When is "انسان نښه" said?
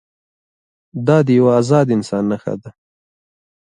1.97-2.53